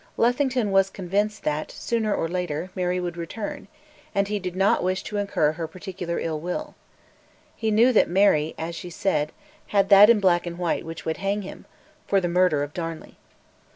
[0.17, 3.67] Lethington was convinced that, sooner or later, Mary would return;
[4.15, 6.73] and he did not wish to incur "her particular ill will."
[7.55, 9.31] He knew that Mary, as she said,
[9.67, 11.67] "had that in black and white which would hang him"
[12.07, 13.15] for the murder of Darnley.